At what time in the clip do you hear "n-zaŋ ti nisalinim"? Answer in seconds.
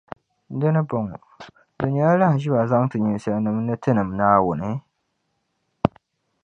2.63-3.57